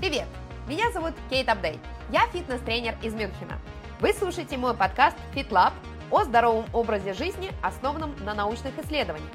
Привет! 0.00 0.24
Меня 0.66 0.90
зовут 0.92 1.12
Кейт 1.28 1.46
Апдейт. 1.50 1.78
Я 2.10 2.26
фитнес-тренер 2.28 2.96
из 3.02 3.12
Мюнхена. 3.12 3.58
Вы 4.00 4.14
слушаете 4.14 4.56
мой 4.56 4.72
подкаст 4.72 5.14
FitLab 5.34 5.74
о 6.10 6.24
здоровом 6.24 6.64
образе 6.72 7.12
жизни, 7.12 7.50
основанном 7.62 8.14
на 8.24 8.32
научных 8.32 8.78
исследованиях. 8.78 9.28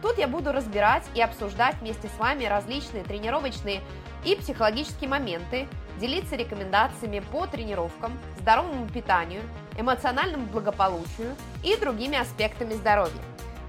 Тут 0.00 0.18
я 0.18 0.28
буду 0.28 0.52
разбирать 0.52 1.02
и 1.16 1.20
обсуждать 1.20 1.74
вместе 1.80 2.06
с 2.06 2.16
вами 2.20 2.44
различные 2.44 3.02
тренировочные 3.02 3.80
и 4.24 4.36
психологические 4.36 5.10
моменты, 5.10 5.66
делиться 5.98 6.36
рекомендациями 6.36 7.18
по 7.18 7.48
тренировкам, 7.48 8.16
здоровому 8.38 8.86
питанию, 8.86 9.42
эмоциональному 9.76 10.46
благополучию 10.46 11.34
и 11.64 11.76
другими 11.76 12.16
аспектами 12.16 12.74
здоровья. 12.74 13.10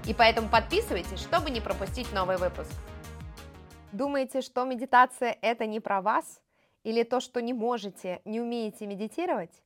И 0.04 0.14
поэтому 0.14 0.48
подписывайтесь, 0.48 1.18
чтобы 1.18 1.50
не 1.50 1.60
пропустить 1.60 2.12
новый 2.12 2.36
выпуск. 2.36 2.70
Думаете, 3.94 4.40
что 4.40 4.64
медитация– 4.64 5.38
это 5.40 5.66
не 5.66 5.78
про 5.78 6.02
вас? 6.02 6.40
Или 6.82 7.04
то, 7.04 7.20
что 7.20 7.40
не 7.40 7.52
можете, 7.52 8.20
не 8.24 8.40
умеете 8.40 8.88
медитировать? 8.88 9.62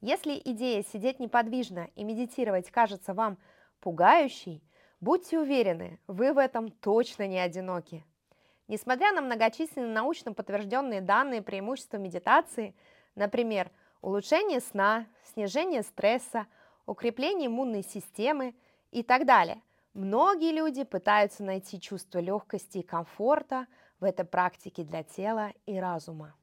Если 0.00 0.40
идея 0.42 0.82
сидеть 0.82 1.20
неподвижно 1.20 1.90
и 1.94 2.02
медитировать 2.02 2.70
кажется 2.70 3.12
вам 3.12 3.36
пугающей, 3.80 4.62
будьте 5.02 5.38
уверены, 5.38 6.00
вы 6.06 6.32
в 6.32 6.38
этом 6.38 6.70
точно 6.70 7.26
не 7.26 7.38
одиноки. 7.38 8.06
Несмотря 8.68 9.12
на 9.12 9.20
многочисленные 9.20 9.92
научно 9.92 10.32
подтвержденные 10.32 11.02
данные 11.02 11.42
преимущества 11.42 11.98
медитации, 11.98 12.74
например, 13.16 13.70
улучшение 14.00 14.60
сна, 14.60 15.06
снижение 15.34 15.82
стресса, 15.82 16.46
укрепление 16.86 17.48
иммунной 17.48 17.82
системы 17.82 18.54
и 18.92 19.02
так 19.02 19.26
далее, 19.26 19.60
Многие 19.98 20.52
люди 20.52 20.84
пытаются 20.84 21.42
найти 21.42 21.80
чувство 21.80 22.20
легкости 22.20 22.78
и 22.78 22.82
комфорта 22.84 23.66
в 23.98 24.04
этой 24.04 24.24
практике 24.24 24.84
для 24.84 25.02
тела 25.02 25.52
и 25.66 25.76
разума. 25.76 26.36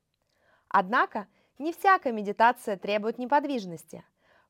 Однако 0.68 1.28
не 1.58 1.72
всякая 1.72 2.12
медитация 2.12 2.76
требует 2.76 3.18
неподвижности. 3.18 4.04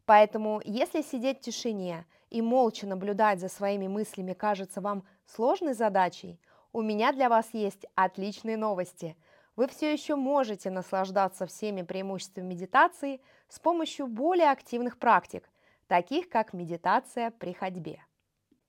Поэтому, 0.07 0.59
если 0.65 1.03
сидеть 1.03 1.37
в 1.37 1.41
тишине 1.41 2.07
и 2.31 2.41
молча 2.41 2.87
наблюдать 2.87 3.39
за 3.39 3.47
своими 3.47 3.85
мыслями 3.85 4.33
кажется 4.33 4.81
вам 4.81 5.03
сложной 5.27 5.75
задачей, 5.75 6.39
у 6.73 6.81
меня 6.81 7.11
для 7.11 7.29
вас 7.29 7.47
есть 7.53 7.85
отличные 7.93 8.57
новости. 8.57 9.15
Вы 9.55 9.67
все 9.67 9.93
еще 9.93 10.15
можете 10.15 10.71
наслаждаться 10.71 11.45
всеми 11.45 11.83
преимуществами 11.83 12.47
медитации 12.47 13.21
с 13.49 13.59
помощью 13.59 14.07
более 14.07 14.49
активных 14.49 14.97
практик, 14.97 15.47
таких 15.85 16.27
как 16.27 16.53
медитация 16.53 17.29
при 17.29 17.53
ходьбе. 17.53 18.01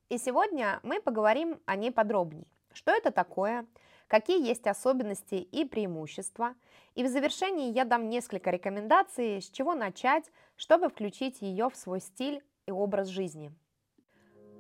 И 0.08 0.18
сегодня 0.18 0.78
мы 0.84 1.00
поговорим 1.00 1.60
о 1.66 1.74
ней 1.74 1.90
подробнее. 1.90 2.46
Что 2.72 2.92
это 2.92 3.10
такое, 3.10 3.66
какие 4.06 4.46
есть 4.46 4.68
особенности 4.68 5.34
и 5.34 5.64
преимущества. 5.64 6.54
И 6.94 7.02
в 7.02 7.08
завершении 7.08 7.72
я 7.72 7.84
дам 7.84 8.08
несколько 8.08 8.50
рекомендаций, 8.50 9.42
с 9.42 9.50
чего 9.50 9.74
начать, 9.74 10.30
чтобы 10.54 10.90
включить 10.90 11.42
ее 11.42 11.68
в 11.68 11.74
свой 11.74 12.00
стиль 12.00 12.44
и 12.66 12.70
образ 12.70 13.08
жизни. 13.08 13.52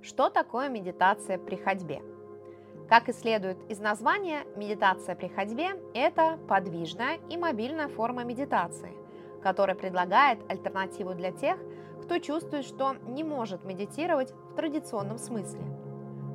Что 0.02 0.30
такое 0.30 0.68
медитация 0.68 1.38
при 1.38 1.54
ходьбе? 1.54 2.02
Как 2.88 3.08
и 3.08 3.12
следует 3.12 3.58
из 3.70 3.78
названия, 3.78 4.44
медитация 4.56 5.14
при 5.14 5.28
ходьбе– 5.28 5.80
это 5.94 6.40
подвижная 6.48 7.18
и 7.30 7.36
мобильная 7.36 7.88
форма 7.88 8.24
медитации, 8.24 8.92
которая 9.42 9.76
предлагает 9.76 10.38
альтернативу 10.50 11.14
для 11.14 11.30
тех, 11.30 11.56
кто 12.06 12.20
чувствует, 12.20 12.64
что 12.64 12.94
не 13.08 13.24
может 13.24 13.64
медитировать 13.64 14.32
в 14.52 14.54
традиционном 14.54 15.18
смысле. 15.18 15.60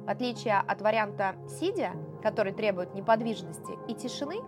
В 0.05 0.09
отличие 0.09 0.57
от 0.59 0.81
варианта 0.81 1.35
сидя, 1.47 1.91
который 2.21 2.51
требует 2.51 2.93
неподвижности 2.93 3.77
и 3.87 3.93
тишины, 3.93 4.41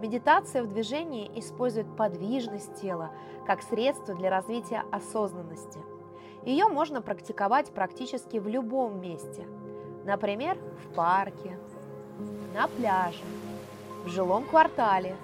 медитация 0.00 0.62
в 0.62 0.68
движении 0.68 1.30
использует 1.38 1.94
подвижность 1.94 2.80
тела 2.80 3.10
как 3.46 3.62
средство 3.62 4.14
для 4.14 4.30
развития 4.30 4.84
осознанности. 4.90 5.78
Ее 6.46 6.68
можно 6.68 7.02
практиковать 7.02 7.70
практически 7.72 8.38
в 8.38 8.48
любом 8.48 8.98
месте, 8.98 9.46
например, 10.06 10.56
в 10.82 10.94
парке, 10.94 11.58
на 12.54 12.66
пляже, 12.68 13.22
в 14.06 14.08
жилом 14.08 14.44
квартале 14.44 15.16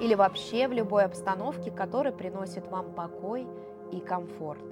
или 0.00 0.14
вообще 0.14 0.68
в 0.68 0.72
любой 0.72 1.04
обстановке, 1.04 1.70
которая 1.70 2.14
приносит 2.14 2.66
вам 2.68 2.94
покой 2.94 3.46
и 3.92 4.00
комфорт. 4.00 4.64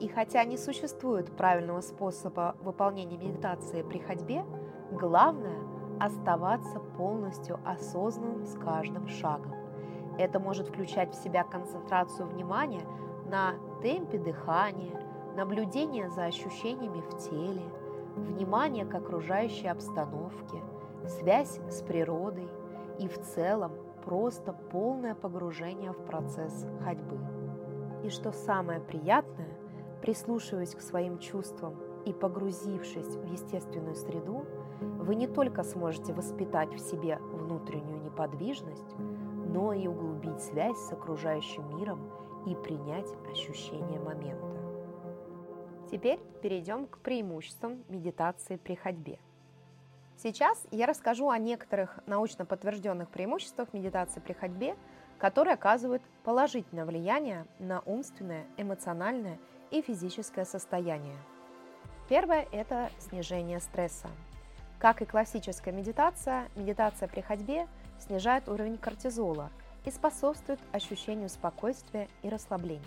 И 0.00 0.08
хотя 0.08 0.44
не 0.44 0.58
существует 0.58 1.34
правильного 1.36 1.80
способа 1.80 2.56
выполнения 2.60 3.16
медитации 3.16 3.82
при 3.82 3.98
ходьбе, 3.98 4.44
главное– 4.90 5.58
оставаться 6.00 6.78
полностью 6.78 7.58
осознанным 7.64 8.44
с 8.44 8.54
каждым 8.54 9.08
шагом. 9.08 9.54
Это 10.18 10.38
может 10.38 10.68
включать 10.68 11.14
в 11.14 11.22
себя 11.22 11.44
концентрацию 11.44 12.28
внимания 12.28 12.82
на 13.26 13.54
темпе 13.82 14.18
дыхания, 14.18 15.00
наблюдение 15.36 16.10
за 16.10 16.24
ощущениями 16.24 17.00
в 17.00 17.16
теле, 17.18 17.64
внимание 18.16 18.84
к 18.84 18.94
окружающей 18.94 19.68
обстановке, 19.68 20.62
связь 21.06 21.60
с 21.68 21.82
природой 21.82 22.48
и 22.98 23.08
в 23.08 23.18
целом 23.20 23.72
просто 24.04 24.52
полное 24.52 25.14
погружение 25.14 25.92
в 25.92 26.04
процесс 26.04 26.66
ходьбы. 26.82 27.18
И 28.04 28.10
что 28.10 28.32
самое 28.32 28.80
приятное, 28.80 29.55
Прислушиваясь 30.02 30.74
к 30.74 30.80
своим 30.80 31.18
чувствам 31.18 31.76
и 32.04 32.12
погрузившись 32.12 33.16
в 33.16 33.32
естественную 33.32 33.94
среду, 33.94 34.44
вы 34.80 35.14
не 35.14 35.26
только 35.26 35.62
сможете 35.62 36.12
воспитать 36.12 36.72
в 36.74 36.78
себе 36.78 37.18
внутреннюю 37.18 38.02
неподвижность, 38.02 38.94
но 39.46 39.72
и 39.72 39.86
углубить 39.86 40.40
связь 40.40 40.78
с 40.78 40.92
окружающим 40.92 41.78
миром 41.78 42.10
и 42.46 42.54
принять 42.54 43.08
ощущение 43.30 43.98
момента. 43.98 44.46
Теперь 45.90 46.18
перейдем 46.42 46.86
к 46.86 46.98
преимуществам 46.98 47.84
медитации 47.88 48.56
при 48.56 48.74
ходьбе. 48.74 49.18
Сейчас 50.16 50.66
я 50.70 50.86
расскажу 50.86 51.28
о 51.28 51.38
некоторых 51.38 51.98
научно 52.06 52.44
подтвержденных 52.44 53.08
преимуществах 53.10 53.72
медитации 53.72 54.20
при 54.20 54.32
ходьбе, 54.32 54.76
которые 55.18 55.54
оказывают 55.54 56.02
положительное 56.24 56.84
влияние 56.84 57.46
на 57.58 57.80
умственное, 57.80 58.46
эмоциональное 58.56 59.38
и 59.70 59.82
физическое 59.82 60.44
состояние. 60.44 61.16
Первое– 62.08 62.46
это 62.52 62.90
снижение 62.98 63.60
стресса. 63.60 64.08
Как 64.78 65.02
и 65.02 65.06
классическая 65.06 65.72
медитация, 65.72 66.48
медитация 66.54 67.08
при 67.08 67.20
ходьбе 67.20 67.66
снижает 67.98 68.48
уровень 68.48 68.78
кортизола 68.78 69.50
и 69.84 69.90
способствует 69.90 70.60
ощущению 70.72 71.28
спокойствия 71.28 72.08
и 72.22 72.28
расслабления. 72.28 72.84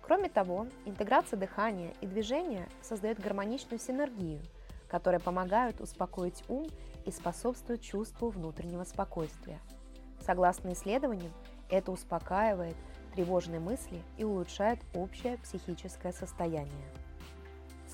Кроме 0.00 0.28
того, 0.28 0.66
интеграция 0.84 1.38
дыхания 1.38 1.92
и 2.00 2.06
движения 2.06 2.66
создает 2.80 3.20
гармоничную 3.20 3.78
синергию, 3.78 4.40
которая 4.88 5.20
помогает 5.20 5.80
успокоить 5.80 6.42
ум 6.48 6.66
и 7.06 7.10
способствует 7.10 7.80
чувству 7.80 8.30
внутреннего 8.30 8.84
спокойствия. 8.84 9.60
Согласно 10.20 10.72
исследованиям, 10.72 11.32
это 11.68 11.92
успокаивает 11.92 12.76
тревожные 13.14 13.60
мысли 13.60 14.02
и 14.18 14.24
улучшает 14.24 14.80
общее 14.94 15.38
психическое 15.38 16.12
состояние. 16.12 16.86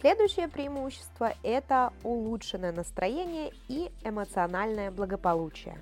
Следующее 0.01 0.47
преимущество– 0.49 1.35
это 1.43 1.93
улучшенное 2.05 2.73
настроение 2.73 3.53
и 3.67 3.91
эмоциональное 4.05 4.93
благополучие. 4.93 5.77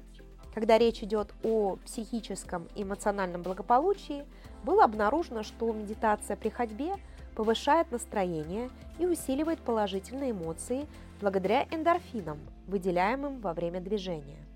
Когда 0.54 0.78
речь 0.78 1.02
идет 1.02 1.34
о 1.44 1.76
психическом 1.84 2.66
и 2.74 2.82
эмоциональном 2.82 3.42
благополучии, 3.42 4.24
было 4.64 4.84
обнаружено, 4.84 5.42
что 5.42 5.70
медитация 5.70 6.34
при 6.34 6.48
ходьбе 6.48 6.94
повышает 7.34 7.92
настроение 7.92 8.70
и 8.98 9.04
усиливает 9.04 9.60
положительные 9.60 10.30
эмоции 10.30 10.86
благодаря 11.20 11.66
эндорфинам, 11.70 12.38
выделяемым 12.66 13.40
во 13.40 13.52
время 13.52 13.82
движения. 13.82 14.46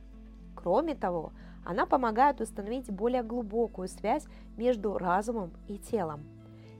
Кроме 0.54 0.94
того, 0.94 1.32
она 1.64 1.86
помогает 1.86 2.40
установить 2.40 2.90
более 2.90 3.22
глубокую 3.22 3.88
связь 3.88 4.24
между 4.56 4.96
разумом 4.98 5.52
и 5.68 5.78
телом. 5.78 6.24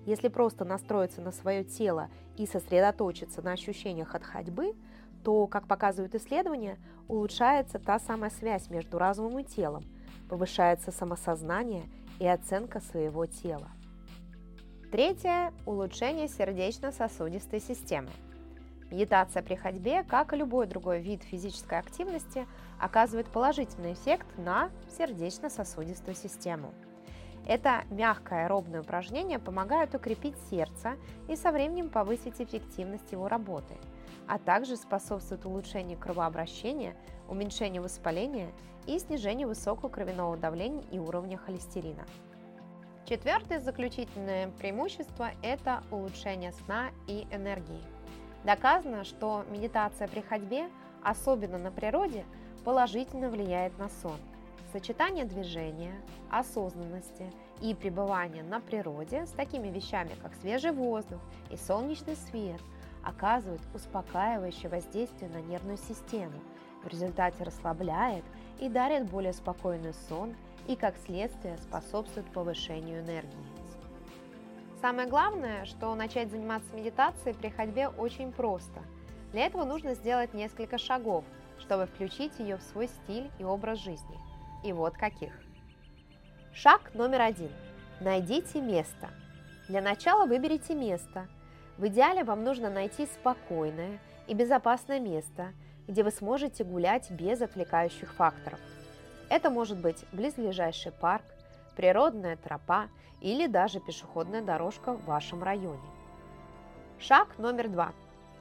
Если 0.07 0.29
просто 0.29 0.65
настроиться 0.65 1.21
на 1.21 1.31
свое 1.31 1.63
тело 1.63 2.09
и 2.37 2.47
сосредоточиться 2.47 3.43
на 3.43 3.53
ощущениях 3.53 4.15
от 4.15 4.25
ходьбы, 4.25 4.75
то, 5.23 5.47
как 5.47 5.69
показывают 5.69 6.15
исследования, 6.15 6.79
улучшается 7.07 7.79
та 7.79 7.99
самая 7.99 8.31
связь 8.31 8.71
между 8.71 8.99
разумом 8.99 9.39
и 9.39 9.45
телом, 9.45 9.85
повышается 10.29 10.91
самосознание 10.91 11.85
и 12.19 12.27
оценка 12.27 12.81
своего 12.81 13.27
тела. 13.27 13.69
Третье– 14.91 15.53
улучшение 15.67 16.27
сердечно-сосудистой 16.27 17.61
системы– 17.61 18.11
Медитация 18.91 19.43
при 19.43 19.55
ходьбе, 19.55 20.03
как 20.03 20.33
и 20.33 20.37
любой 20.37 20.67
другой 20.67 21.01
вид 21.01 21.23
физической 21.23 21.79
активности, 21.79 22.47
оказывает 22.81 23.29
положительный 23.29 23.93
эффект 23.93 24.27
на 24.37 24.71
сердечно-сосудистую 24.99 26.17
систему. 26.17 26.73
Это 27.47 27.85
мягкое 27.91 28.45
аэробное 28.45 28.83
упражнение 28.83 29.39
помогает 29.39 29.95
укрепить 29.95 30.37
сердце 30.51 30.97
и 31.29 31.37
со 31.37 31.53
временем 31.53 31.89
повысить 31.89 32.41
эффективность 32.41 33.13
его 33.13 33.29
работы, 33.29 33.75
а 34.27 34.39
также 34.39 34.77
способствует 34.77 35.47
улучшению 35.47 35.99
кровообращения, 35.99 36.97
уменьшению 37.29 37.83
воспаления 37.83 38.51
и 38.87 38.99
снижению 38.99 39.49
высокого 39.49 39.89
кровяного 39.89 40.37
давления 40.37 40.85
и 40.91 40.99
уровня 40.99 41.39
холестерина. 41.39 42.05
Четвертое 43.07 43.61
заключительное 43.61 44.49
преимущество– 44.59 45.31
это 45.43 45.83
улучшение 45.91 46.53
сна 46.53 46.91
и 47.09 47.27
энергии. 47.33 47.81
Доказано, 48.45 49.05
что 49.05 49.45
медитация 49.51 50.09
при 50.09 50.21
ходьбе, 50.21 50.69
особенно 51.03 51.59
на 51.59 51.71
природе, 51.71 52.25
положительно 52.65 53.29
влияет 53.29 53.77
на 53.79 53.89
сон. 53.89 54.19
Сочетание 54.73 55.25
движения, 55.25 55.95
осознанности 56.31 57.33
и 57.61 57.75
пребывания 57.75 58.43
на 58.43 58.61
природе 58.61 59.27
с 59.27 59.31
такими 59.31 59.69
вещами, 59.69 60.13
как 60.23 60.33
свежий 60.35 60.71
воздух 60.71 61.21
и 61.51 61.57
солнечный 61.57 62.17
свет, 62.17 62.61
оказывают 63.03 63.63
успокаивающее 63.75 64.71
воздействие 64.71 65.31
на 65.31 65.41
нервную 65.41 65.79
систему, 65.79 66.39
в 66.85 66.89
результате 66.89 67.45
расслабляет 67.45 68.25
и 68.59 68.69
дарит 68.69 69.11
более 69.11 69.33
спокойный 69.33 69.95
сон 70.09 70.35
и, 70.67 70.77
как 70.77 70.97
следствие, 71.05 71.59
способствует 71.59 72.31
повышению 72.33 73.01
энергии. 73.01 73.50
Самое 74.81 75.07
главное, 75.07 75.67
что 75.67 75.95
начать 75.95 76.31
заниматься 76.31 76.75
медитацией 76.75 77.35
при 77.35 77.51
ходьбе 77.51 77.89
очень 77.89 78.33
просто. 78.33 78.81
Для 79.31 79.45
этого 79.45 79.65
нужно 79.65 79.95
сделать 79.95 80.33
несколько 80.33 80.79
шагов, 80.79 81.23
чтобы 81.59 81.85
включить 81.85 82.39
ее 82.39 82.57
в 82.57 82.63
свой 82.63 82.89
стиль 82.89 83.31
и 83.39 83.45
образ 83.45 83.79
жизни. 83.79 84.19
И 84.65 84.73
вот 84.73 84.95
каких. 84.95 85.35
Шаг 86.55 86.95
номер 86.95 87.21
один. 87.21 87.51
Найдите 88.01 88.63
место. 88.63 89.11
Для 89.69 89.83
начала 89.83 90.25
выберите 90.25 90.75
место. 90.75 91.29
В 91.77 91.87
идеале 91.89 92.25
вам 92.25 92.43
нужно 92.43 92.71
найти 92.71 93.05
спокойное 93.05 93.99
и 94.29 94.35
безопасное 94.35 94.99
место, 94.99 95.53
где 95.89 96.03
вы 96.03 96.11
сможете 96.11 96.65
гулять 96.65 97.11
без 97.11 97.43
отвлекающих 97.43 98.15
факторов. 98.15 98.59
Это 99.29 99.51
может 99.51 99.79
быть 99.79 100.07
близлежащий 100.11 100.91
парк, 100.91 101.25
природная 101.81 102.37
тропа 102.37 102.91
или 103.23 103.47
даже 103.47 103.81
пешеходная 103.81 104.43
дорожка 104.43 104.93
в 104.93 105.07
вашем 105.07 105.43
районе. 105.43 105.81
Шаг 106.99 107.39
номер 107.39 107.71
два. 107.71 107.93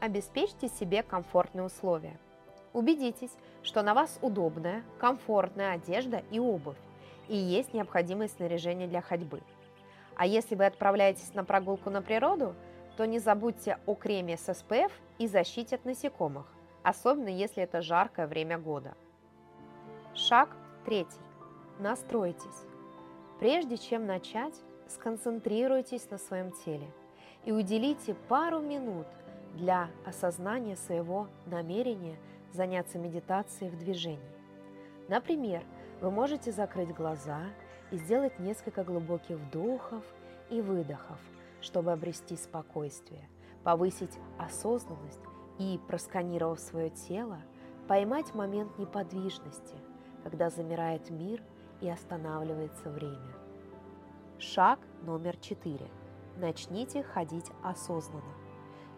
Обеспечьте 0.02 0.68
себе 0.68 1.04
комфортные 1.04 1.66
условия. 1.66 2.20
Убедитесь, 2.74 3.32
что 3.64 3.82
на 3.82 3.94
вас 3.94 4.20
удобная, 4.22 4.84
комфортная 5.00 5.72
одежда 5.72 6.22
и 6.32 6.38
обувь, 6.38 6.76
и 7.30 7.38
есть 7.38 7.74
необходимое 7.74 8.28
снаряжение 8.28 8.90
для 8.90 9.02
ходьбы. 9.02 9.42
А 10.18 10.26
если 10.26 10.56
вы 10.56 10.66
отправляетесь 10.66 11.34
на 11.34 11.46
прогулку 11.46 11.90
на 11.90 12.02
природу, 12.02 12.56
то 12.98 13.06
не 13.06 13.20
забудьте 13.20 13.78
о 13.86 13.96
креме 13.96 14.36
с 14.36 14.50
SPF 14.50 14.92
и 15.18 15.28
защите 15.28 15.76
от 15.78 15.86
насекомых, 15.86 16.46
особенно 16.84 17.30
если 17.30 17.64
это 17.64 17.82
жаркое 17.82 18.28
время 18.28 18.58
года. 18.60 18.96
Шаг 20.14 20.50
третий. 20.84 21.22
Настройтесь. 21.80 22.69
Прежде 23.40 23.78
чем 23.78 24.06
начать, 24.06 24.54
сконцентрируйтесь 24.88 26.10
на 26.10 26.18
своем 26.18 26.52
теле 26.52 26.92
и 27.46 27.52
уделите 27.54 28.14
пару 28.28 28.60
минут 28.60 29.08
для 29.56 29.90
осознания 30.06 30.76
своего 30.76 31.28
намерения 31.46 32.18
заняться 32.52 32.98
медитацией 33.00 33.72
в 33.72 33.78
движении. 33.78 34.20
Например, 35.08 35.64
вы 36.02 36.12
можете 36.12 36.52
закрыть 36.52 36.94
глаза 36.94 37.42
и 37.92 37.98
сделать 37.98 38.38
несколько 38.40 38.84
глубоких 38.84 39.38
вдохов 39.38 40.04
и 40.50 40.62
выдохов, 40.62 41.20
чтобы 41.62 41.92
обрести 41.94 42.36
спокойствие, 42.36 43.30
повысить 43.64 44.18
осознанность 44.38 45.20
и, 45.60 45.80
просканировав 45.88 46.60
свое 46.60 46.90
тело, 46.90 47.40
поймать 47.88 48.36
момент 48.36 48.78
неподвижности, 48.78 49.76
когда 50.24 50.50
замирает 50.50 51.10
мир 51.10 51.42
и 51.82 51.90
останавливается 51.90 52.90
время. 52.90 53.34
Шаг 54.38 54.80
номер 55.04 55.38
четыре. 55.38 55.88
Начните 56.38 57.04
ходить 57.04 57.52
осознанно. 57.64 58.34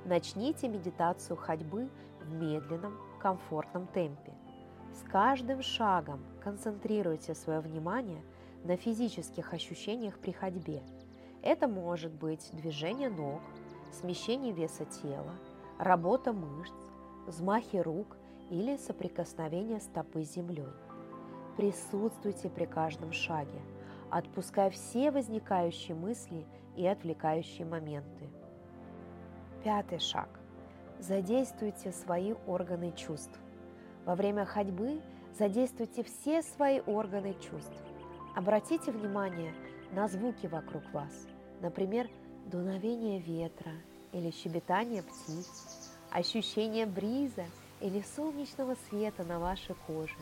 Начните 0.06 0.68
медитацию 0.68 1.38
ходьбы 1.38 1.89
в 2.22 2.33
медленном, 2.33 2.98
комфортном 3.19 3.88
темпе. 3.88 4.33
С 4.94 5.10
каждым 5.10 5.62
шагом 5.62 6.19
концентрируйте 6.44 7.33
свое 7.33 7.60
внимание 7.60 8.24
на 8.63 8.78
физических 8.78 9.54
ощущениях 9.54 10.19
при 10.19 10.31
ходьбе. 10.31 10.84
Это 11.42 11.68
может 11.68 12.12
быть 12.12 12.50
движение 12.54 13.10
ног, 13.10 13.42
смещение 13.92 14.54
веса 14.54 14.86
тела, 14.86 15.34
работа 15.80 16.34
мышц, 16.34 16.74
взмахи 17.25 17.77
рук 17.77 18.18
или 18.50 18.77
соприкосновение 18.77 19.80
стопы 19.80 20.24
с 20.24 20.34
землей. 20.34 20.68
Присутствуйте 21.57 22.50
при 22.50 22.65
каждом 22.65 23.12
шаге, 23.12 23.62
отпуская 24.09 24.69
все 24.69 25.12
возникающие 25.12 25.95
мысли 25.95 26.45
и 26.75 26.88
отвлекающие 26.88 27.65
моменты. 27.68 28.30
Пятый 29.63 30.00
шаг. 30.00 30.30
Задействуйте 31.00 31.92
свои 31.92 32.33
органы 32.48 32.94
чувств. 32.95 33.38
Во 34.06 34.15
время 34.15 34.45
ходьбы 34.45 35.01
задействуйте 35.38 36.03
все 36.03 36.42
свои 36.42 36.80
органы 36.81 37.36
чувств. 37.36 37.74
Обратите 38.36 38.92
внимание 38.92 39.53
на 39.92 40.07
звуки 40.07 40.48
вокруг 40.48 40.83
вас, 40.94 41.27
например, 41.59 42.09
дуновение 42.45 43.19
ветра 43.19 43.74
или 44.13 44.31
щебетание 44.31 45.03
птиц, 45.03 45.92
ощущение 46.12 46.86
бриза 46.86 47.45
или 47.81 48.01
солнечного 48.15 48.75
света 48.88 49.24
на 49.24 49.39
вашей 49.39 49.75
коже, 49.88 50.18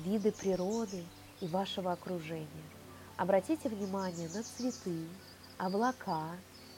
виды 0.00 0.32
природы 0.32 1.04
и 1.40 1.46
вашего 1.46 1.92
окружения. 1.92 2.46
Обратите 3.16 3.68
внимание 3.68 4.28
на 4.34 4.42
цветы, 4.42 5.06
облака, 5.58 6.30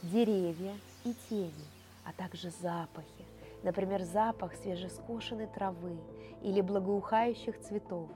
деревья 0.03 0.75
и 1.05 1.15
тени, 1.29 1.67
а 2.05 2.13
также 2.13 2.51
запахи, 2.51 3.25
например, 3.63 4.03
запах 4.03 4.55
свежескошенной 4.55 5.47
травы 5.47 5.97
или 6.43 6.61
благоухающих 6.61 7.61
цветов. 7.61 8.09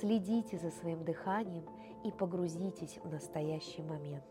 Следите 0.00 0.58
за 0.58 0.70
своим 0.70 1.04
дыханием 1.04 1.64
и 2.04 2.10
погрузитесь 2.10 2.98
в 3.02 3.10
настоящий 3.10 3.82
момент. 3.82 4.24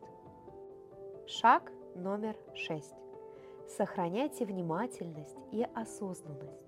Шаг 1.27 1.71
номер 1.95 2.35
шесть. 2.53 2.93
Сохраняйте 3.67 4.45
внимательность 4.45 5.35
и 5.51 5.65
осознанность. 5.73 6.64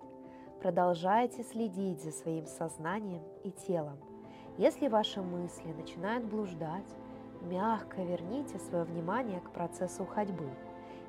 Продолжайте 0.62 1.44
следить 1.44 2.02
за 2.02 2.12
своим 2.12 2.46
сознанием 2.46 3.22
и 3.44 3.52
телом. 3.52 3.98
Если 4.58 4.88
ваши 4.88 5.22
мысли 5.22 5.72
начинают 5.74 6.26
блуждать, 6.26 6.88
мягко 7.42 8.02
верните 8.02 8.58
свое 8.60 8.84
внимание 8.84 9.40
к 9.40 9.52
процессу 9.52 10.06
ходьбы 10.06 10.50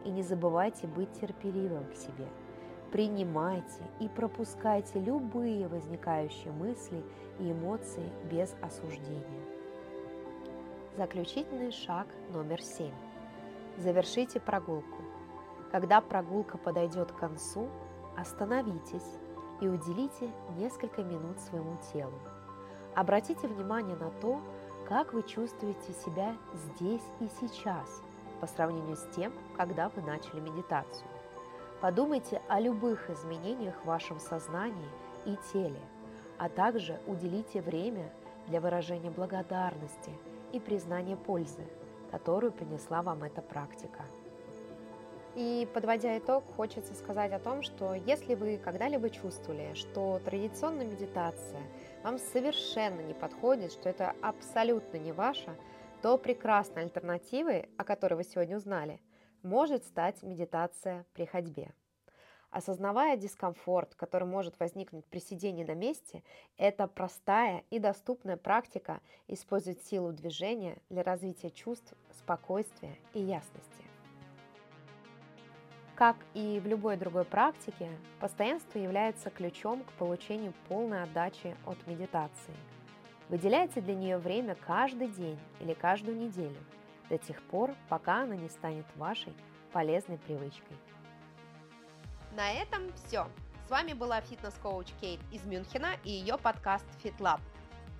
и 0.04 0.10
не 0.10 0.22
забывайте 0.22 0.86
быть 0.86 1.12
терпеливым 1.20 1.84
к 1.86 1.94
себе– 1.94 2.26
Принимайте 2.90 3.82
и 4.00 4.08
пропускайте 4.08 4.98
любые 4.98 5.68
возникающие 5.68 6.50
мысли 6.50 7.04
и 7.38 7.52
эмоции 7.52 8.10
без 8.30 8.54
осуждения. 8.62 9.44
Заключительный 10.96 11.70
шаг 11.70 12.06
номер 12.32 12.62
семь. 12.62 12.94
Завершите 13.76 14.40
прогулку. 14.40 15.02
Когда 15.70 16.00
прогулка 16.00 16.56
подойдет 16.56 17.12
к 17.12 17.18
концу, 17.18 17.68
остановитесь 18.16 19.18
и 19.60 19.68
уделите 19.68 20.30
несколько 20.56 21.02
минут 21.02 21.38
своему 21.40 21.76
телу. 21.92 22.18
Обратите 22.94 23.46
внимание 23.46 23.96
на 23.96 24.10
то, 24.20 24.40
как 24.88 25.12
вы 25.12 25.22
чувствуете 25.22 25.92
себя 26.04 26.36
здесь 26.54 27.02
и 27.20 27.28
сейчас 27.40 28.02
по 28.40 28.46
сравнению 28.46 28.96
с 28.96 29.06
тем, 29.14 29.32
когда 29.56 29.88
вы 29.90 30.02
начали 30.02 30.40
медитацию. 30.40 31.08
Подумайте 31.80 32.42
о 32.48 32.60
любых 32.60 33.08
изменениях 33.10 33.74
в 33.82 33.86
вашем 33.86 34.18
сознании 34.18 34.88
и 35.26 35.36
теле, 35.52 35.80
а 36.38 36.48
также 36.48 36.98
уделите 37.06 37.60
время 37.60 38.10
для 38.46 38.60
выражения 38.60 39.10
благодарности 39.10 40.10
и 40.52 40.58
признания 40.58 41.16
пользы, 41.16 41.66
которую 42.10 42.52
принесла 42.52 43.02
вам 43.02 43.22
эта 43.22 43.42
практика. 43.42 44.04
И 45.38 45.68
подводя 45.72 46.18
итог, 46.18 46.42
хочется 46.56 46.94
сказать 46.94 47.30
о 47.30 47.38
том, 47.38 47.62
что 47.62 47.94
если 47.94 48.34
вы 48.34 48.58
когда-либо 48.58 49.08
чувствовали, 49.08 49.72
что 49.74 50.20
традиционная 50.24 50.84
медитация 50.84 51.62
вам 52.02 52.18
совершенно 52.18 53.02
не 53.02 53.14
подходит, 53.14 53.70
что 53.70 53.88
это 53.88 54.16
абсолютно 54.20 54.96
не 54.96 55.12
ваша, 55.12 55.54
то 56.02 56.18
прекрасной 56.18 56.82
альтернативой, 56.82 57.68
о 57.76 57.84
которой 57.84 58.14
вы 58.14 58.24
сегодня 58.24 58.56
узнали– 58.56 59.00
может 59.44 59.84
стать 59.84 60.24
медитация 60.24 61.06
при 61.14 61.24
ходьбе. 61.24 61.72
Осознавая 62.50 63.16
дискомфорт, 63.16 63.94
который 63.94 64.26
может 64.26 64.58
возникнуть 64.58 65.04
при 65.04 65.20
сидении 65.20 65.62
на 65.62 65.76
месте, 65.76 66.24
это 66.56 66.88
простая 66.88 67.62
и 67.70 67.78
доступная 67.78 68.38
практика 68.38 69.00
использовать 69.28 69.84
силу 69.84 70.12
движения 70.12 70.78
для 70.90 71.04
развития 71.04 71.50
чувств, 71.50 71.94
спокойствия 72.10 72.96
и 73.14 73.20
ясности. 73.20 73.84
Как 75.98 76.14
и 76.32 76.60
в 76.60 76.66
любой 76.68 76.96
другой 76.96 77.24
практике, 77.24 77.90
постоянство 78.20 78.78
является 78.78 79.30
ключом 79.30 79.82
к 79.82 79.90
получению 79.94 80.54
полной 80.68 81.02
отдачи 81.02 81.56
от 81.66 81.84
медитации. 81.88 82.54
Выделяйте 83.28 83.80
для 83.80 83.96
нее 83.96 84.16
время 84.16 84.54
каждый 84.54 85.08
день 85.08 85.40
или 85.58 85.74
каждую 85.74 86.16
неделю, 86.16 86.60
до 87.10 87.18
тех 87.18 87.42
пор, 87.42 87.74
пока 87.88 88.22
она 88.22 88.36
не 88.36 88.48
станет 88.48 88.86
вашей 88.94 89.32
полезной 89.72 90.18
привычкой. 90.18 90.76
На 92.36 92.52
этом 92.52 92.92
все. 92.92 93.26
С 93.66 93.70
вами 93.70 93.92
была 93.92 94.20
фитнес-коуч 94.20 94.86
Кейт 95.00 95.18
из 95.32 95.44
Мюнхена 95.46 95.96
и 96.04 96.12
ее 96.12 96.38
подкаст 96.38 96.86
FitLab. 97.02 97.40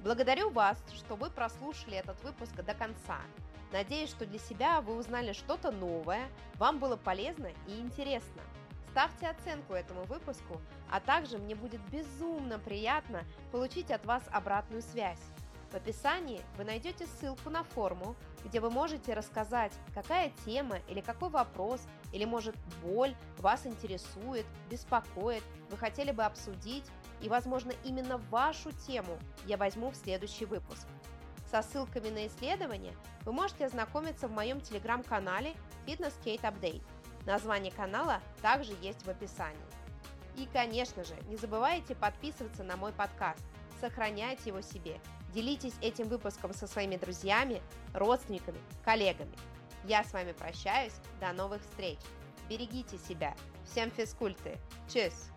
Благодарю 0.00 0.50
вас, 0.50 0.78
что 0.94 1.16
вы 1.16 1.28
прослушали 1.28 1.96
этот 1.96 2.22
выпуск 2.22 2.54
до 2.54 2.72
конца. 2.72 3.18
Надеюсь, 3.72 4.10
что 4.10 4.26
для 4.26 4.38
себя 4.38 4.80
вы 4.80 4.94
узнали 4.94 5.32
что-то 5.32 5.72
новое, 5.72 6.28
вам 6.54 6.78
было 6.78 6.96
полезно 6.96 7.48
и 7.66 7.80
интересно. 7.80 8.42
Ставьте 8.92 9.26
оценку 9.28 9.74
этому 9.74 10.04
выпуску, 10.04 10.60
а 10.88 11.00
также 11.00 11.38
мне 11.38 11.54
будет 11.54 11.80
безумно 11.90 12.58
приятно 12.58 13.24
получить 13.50 13.90
от 13.90 14.06
вас 14.06 14.22
обратную 14.30 14.82
связь. 14.82 15.20
В 15.70 15.74
описании 15.74 16.40
вы 16.56 16.64
найдете 16.64 17.06
ссылку 17.06 17.50
на 17.50 17.62
форму, 17.62 18.16
где 18.44 18.60
вы 18.60 18.70
можете 18.70 19.12
рассказать, 19.12 19.72
какая 19.94 20.32
тема 20.46 20.78
или 20.88 21.00
какой 21.00 21.28
вопрос, 21.28 21.86
или 22.12 22.24
может 22.24 22.56
боль 22.82 23.14
вас 23.38 23.66
интересует, 23.66 24.46
беспокоит, 24.70 25.42
вы 25.70 25.76
хотели 25.76 26.10
бы 26.10 26.24
обсудить, 26.24 26.86
и 27.20 27.28
возможно 27.28 27.72
именно 27.84 28.18
вашу 28.30 28.72
тему 28.86 29.18
я 29.46 29.56
возьму 29.56 29.90
в 29.90 29.96
следующий 29.96 30.44
выпуск. 30.44 30.86
Со 31.50 31.62
ссылками 31.62 32.10
на 32.10 32.26
исследования 32.26 32.94
вы 33.24 33.32
можете 33.32 33.66
ознакомиться 33.66 34.28
в 34.28 34.32
моем 34.32 34.60
телеграм-канале 34.60 35.54
Fitness 35.86 36.14
Kate 36.24 36.42
Update. 36.42 36.82
Название 37.26 37.72
канала 37.72 38.20
также 38.42 38.72
есть 38.80 39.04
в 39.04 39.08
описании. 39.08 39.58
И, 40.36 40.46
конечно 40.52 41.04
же, 41.04 41.14
не 41.28 41.36
забывайте 41.36 41.94
подписываться 41.94 42.62
на 42.62 42.76
мой 42.76 42.92
подкаст, 42.92 43.42
сохраняйте 43.80 44.50
его 44.50 44.60
себе– 44.60 45.00
Делитесь 45.34 45.74
этим 45.82 46.08
выпуском 46.08 46.54
со 46.54 46.66
своими 46.66 46.96
друзьями, 46.96 47.60
родственниками, 47.94 48.58
коллегами. 48.84 49.36
Я 49.84 50.02
с 50.04 50.12
вами 50.12 50.32
прощаюсь. 50.32 50.94
До 51.20 51.32
новых 51.32 51.62
встреч. 51.62 51.98
Берегите 52.48 52.98
себя. 52.98 53.34
Всем 53.64 53.90
физкульты. 53.90 54.58
Чус! 54.92 55.30